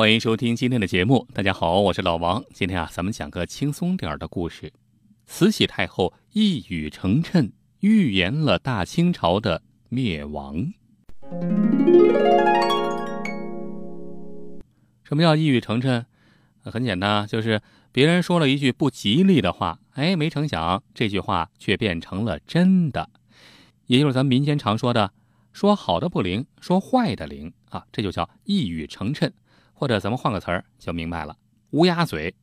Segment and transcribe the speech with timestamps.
[0.00, 1.28] 欢迎收听今天的节目。
[1.34, 2.42] 大家好，我是老王。
[2.54, 4.72] 今天啊，咱们讲个轻松点儿的故事。
[5.26, 9.60] 慈禧太后一语成谶，预言了大清朝的
[9.90, 10.72] 灭亡。
[15.04, 16.04] 什么叫一语成谶？
[16.62, 17.60] 很简单，就是
[17.92, 23.10] 别人说了一句不吉利的话，哎，没成想这句话却变成了真的。
[23.84, 25.12] 也就是咱们民间常说的
[25.52, 29.30] “说好的不灵，说坏的灵”啊，这就叫一语成谶。
[29.80, 31.38] 或者咱们换个词儿就明白了，
[31.70, 32.34] 乌鸦嘴。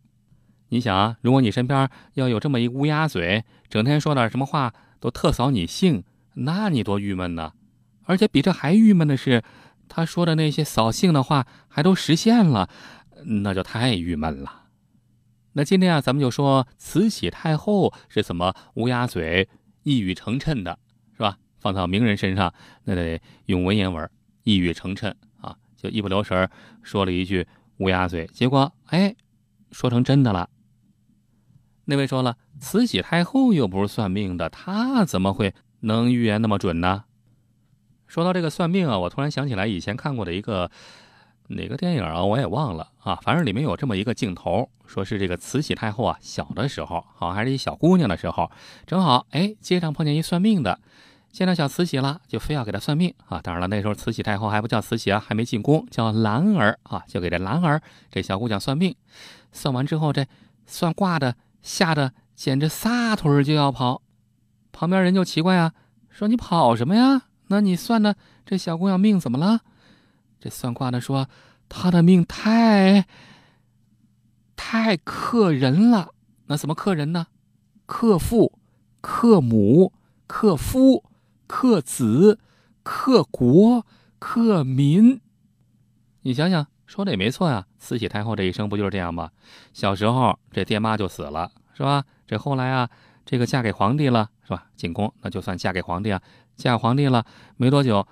[0.69, 6.03] 你想啊，如果你身边要有这么一乌鸦嘴，整天说点什么话都特扫你兴，
[6.33, 7.53] 那你多郁闷呢？
[8.05, 9.43] 而且比这还郁闷的是，
[9.87, 12.69] 他说的那些扫兴的话还都实现了，
[13.25, 14.63] 那就太郁闷了。
[15.53, 19.47] 那今天啊，咱们就说慈禧太后是怎么乌鸦嘴
[19.83, 20.79] 一语成谶的，
[21.13, 21.37] 是吧？
[21.59, 22.51] 放到名人身上，
[22.85, 24.09] 那得用文言文，
[24.41, 25.13] 一语成谶。
[25.77, 26.49] 就一不留神
[26.81, 29.15] 说了一句乌鸦嘴，结果哎，
[29.71, 30.49] 说成真的了。
[31.85, 37.05] 那位说了，慈禧太后又不是算命的，她怎么会能预言那么准呢？
[38.07, 40.69] 说到这个算命啊，我突然想起来以前看过的一个
[41.49, 48.51] 哪个电影啊，我也忘了啊，反正里面有这么一个镜头，说是这个慈禧太后啊小的时候，好像还是一小姑娘的时候，
[48.85, 50.79] 正好哎街上碰见一算命的。
[51.37, 53.39] 见到小慈禧了，就非要给她算命啊！
[53.43, 57.79] 当然了，那时候慈禧太后还不叫慈禧啊，还没进宫，叫兰儿啊，就给这兰儿
[58.09, 58.95] 这小姑娘算命。
[59.51, 60.25] 算完之后，这
[60.65, 64.01] 算卦的吓得简直撒腿就要跑。
[64.71, 65.73] 旁边人就奇怪啊，
[66.09, 67.21] 说你跑什么呀？
[67.49, 69.59] 那你算的这小姑娘命怎么了？
[70.39, 71.29] 这算卦的说，
[71.69, 73.05] 她的命太
[74.55, 76.15] 太克人了。
[76.47, 77.27] 那怎么克人呢？
[77.85, 78.57] 克父、
[79.01, 79.93] 克母、
[80.25, 81.03] 克夫。
[81.47, 82.39] 克子、
[82.83, 83.85] 克国、
[84.19, 85.19] 克民，
[86.21, 87.65] 你想想，说的也没错呀。
[87.79, 89.31] 慈禧太后这一生不就是这样吗？
[89.73, 92.03] 小时候这爹妈就死了，是吧？
[92.27, 92.89] 这后来啊，
[93.25, 94.67] 这个嫁给皇帝了，是吧？
[94.75, 96.21] 进宫那就算嫁给皇帝啊，
[96.55, 97.25] 嫁皇帝了
[97.55, 98.05] 没多久，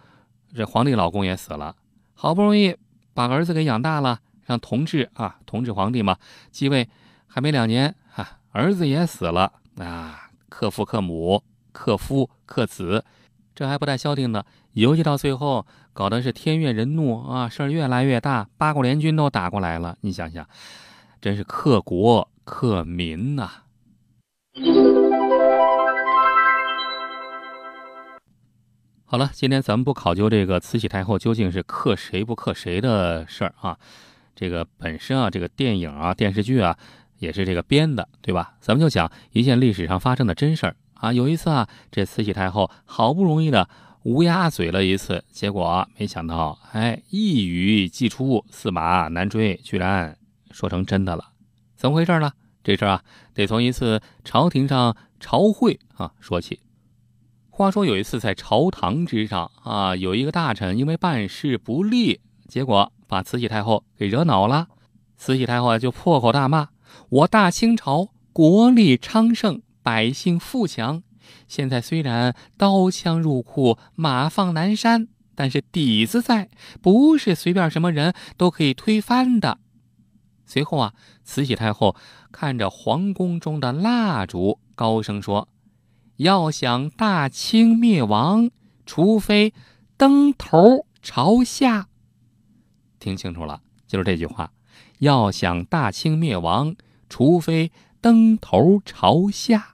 [0.54, 1.76] 这皇帝老公也死了，
[2.14, 2.76] 好不容易
[3.14, 6.18] 把儿子给养大了，让同治啊，同治皇帝嘛
[6.52, 6.88] 继位，
[7.28, 11.44] 还没两年啊，儿子也死了啊，克父克母，
[11.74, 13.04] 克夫克子。
[13.56, 19.98] 这还不带消停的，游戏到最后搞的是天怨人怒啊，事儿越来越大，八国联军都打过来了。
[20.02, 20.46] 你想想，
[21.22, 23.50] 真是克国克民呐！
[29.06, 33.78] 好了，今天咱们不考究这个慈禧太后究竟是克谁不克谁的事儿啊，
[34.36, 36.78] 这个本身啊，这个电影啊、电视剧啊，
[37.20, 38.56] 也是这个编的，对吧？
[38.60, 40.76] 咱们就讲一件历史上发生的真事儿。
[40.96, 43.70] 啊，有一次啊，这慈禧太后好不容易的
[44.04, 50.18] 乌鸦嘴了一次，结果没想到，哎，一语既出，驷马难追，居然
[50.52, 51.32] 说成真的了。
[51.76, 52.32] 怎么回事呢？
[52.64, 56.60] 这事啊，得从一次朝廷上朝会啊说起。
[57.50, 64.68] 话说有一次在朝堂之上啊，有一个大臣因为办事不力，结果把慈禧太后给惹恼了。
[65.18, 66.70] 慈禧太后就破口大骂
[67.10, 71.04] ：“我大清朝国力昌盛。”百姓富强，
[71.48, 76.50] 现在虽然刀枪入库，马放南山，但是底子在，
[76.82, 79.60] 不是随便什么人都可以推翻的。
[80.48, 81.96] 随后啊，慈禧太后
[82.32, 85.48] 看着皇宫中的蜡烛，高声说
[86.18, 88.50] ：“要想大清灭亡，
[88.88, 89.54] 除非
[89.98, 91.90] 登头朝下。”
[92.98, 94.52] 听清楚了，就是这句话
[94.98, 96.76] ：“要想大清灭亡，
[97.08, 99.74] 除非登头朝下。”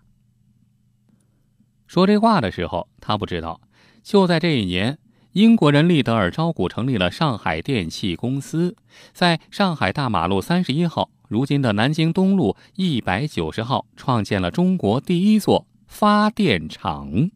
[1.91, 3.59] 说这话的时候，他不知道，
[4.02, 4.97] 就在这一年，
[5.34, 8.78] 英国人利德尔招股成立了上海电气公司，
[9.12, 17.29] 在上海大马路三十一号（如今的南京东路一百九十号）创建了中国第一座发电厂。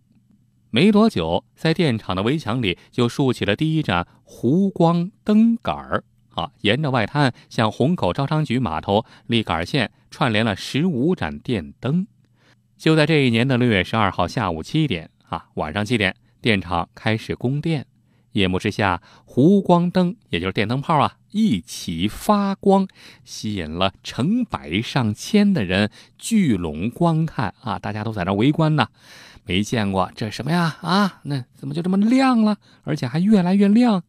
[0.70, 12.08] 没多久，在电厂的围墙里就竖起了第一盏湖光灯杆儿啊，沿着外滩向虹口招商局码头立杆线，串联了十五盏电灯。
[12.78, 17.86] 就在这一年的六月十二号下午七点啊，晚上七点，电厂开始供电。
[18.34, 22.86] 夜幕之下，湖光灯，也就是电灯泡啊，一起发光，
[23.24, 27.80] 吸引了成百上千的人聚拢观看啊！
[27.80, 28.90] 大家都在那围观呢，
[29.46, 30.78] 没见过这什么呀？
[30.82, 32.58] 啊，那怎么就这么亮了？
[32.84, 34.04] 而且还越来越亮。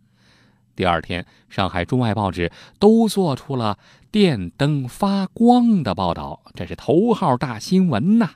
[0.74, 3.78] 第二天，上海中外报纸都做出了
[4.10, 8.28] 电灯发光的报道，这是头号大新闻呐！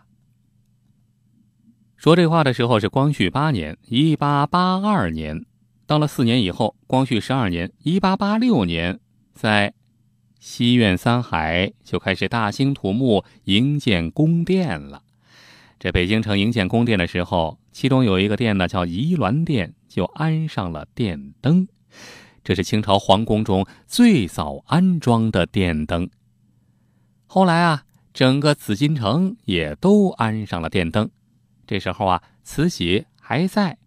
[2.00, 5.44] 说这话的时候是光绪八年，一八八二年。
[5.86, 8.98] 到了四年以后，光绪十二年，一八八六年，
[9.34, 9.74] 在
[10.38, 15.02] 西苑三海就开始大兴土木营建宫殿了。
[15.78, 21.68] 这北京城营建宫殿的时候，其中有一个殿呢叫仪鸾殿，就安上了电灯。
[22.42, 26.08] 这是清朝皇宫中最早安装的电灯。
[27.26, 27.82] 后来啊，
[28.14, 31.10] 整个紫禁城也都安上了电灯。
[31.70, 33.78] 这时候啊，慈禧还在，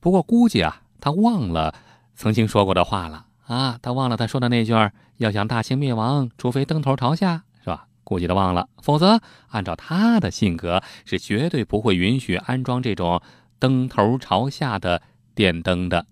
[0.00, 1.74] 不过估计啊，她忘了
[2.14, 4.74] 曾经说过的话了啊，她忘了她说的那句
[5.16, 7.86] 要想大清灭亡，除非灯头朝下，是吧？
[8.04, 13.22] 估计她忘了，否则按照她的性格，是绝对不会允许安装这种
[13.58, 15.00] 灯头朝下的
[15.34, 16.04] 电灯的。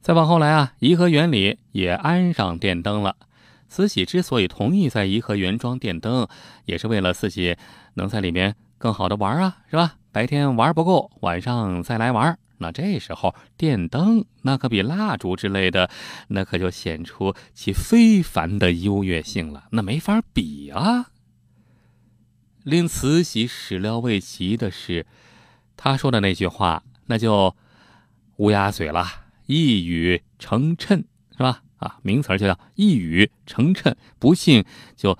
[0.00, 3.16] 再往后来啊，颐和园里也安上电灯了。
[3.68, 6.28] 慈禧之所以同意在颐和园装电灯，
[6.64, 7.56] 也是为了自己
[7.94, 9.96] 能在里面更好的玩啊，是吧？
[10.12, 12.38] 白天玩不够，晚上再来玩。
[12.58, 15.90] 那这时候电灯那可比蜡烛之类的，
[16.28, 21.10] 那可就显出其非凡的优越性了，那没法比啊。
[22.62, 25.04] 令慈禧始料未及的是，
[25.76, 27.54] 他说的那句话，那就
[28.36, 29.06] 乌鸦嘴了，
[29.44, 31.62] 一语成谶，是吧？
[31.76, 34.64] 啊，名词就叫一语成谶，不信
[34.96, 35.18] 就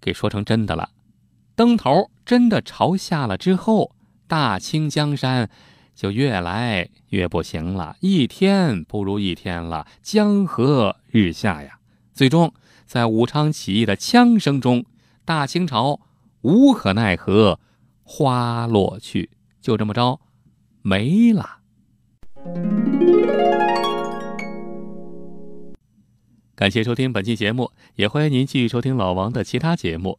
[0.00, 0.90] 给说成真的了。
[1.54, 3.94] 灯头真的朝下了之后，
[4.26, 5.48] 大清江山
[5.94, 11.78] 就越来越不行了，一天不如一天了，江河日下呀。
[12.12, 12.52] 最终
[12.86, 14.84] 在武昌起义的枪声中，
[15.24, 16.00] 大清朝
[16.42, 17.58] 无可奈何
[18.02, 19.30] 花落去，
[19.60, 20.20] 就这么着
[20.82, 21.58] 没了。
[26.56, 30.16] 感谢收听本期节目，也欢迎您继续收听老王的其他节目。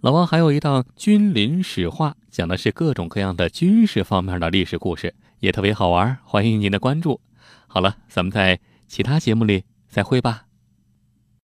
[0.00, 7.20] 老王还有一档《君临史话》，讲的是各种各样的军事方面的历史故事，也特别好玩，欢迎您的关注。
[7.68, 10.46] 好了，咱们在其他节目里再会吧。